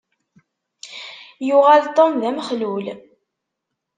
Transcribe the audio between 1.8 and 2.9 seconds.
Tom d amexlul.